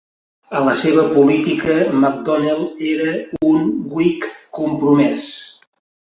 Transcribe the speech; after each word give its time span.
A 0.59 0.59
la 0.67 0.71
seva 0.83 1.03
política, 1.11 1.75
McDonnell 1.97 2.65
era 2.93 3.13
un 3.51 3.69
Whig 3.93 4.27
compromès. 4.61 5.23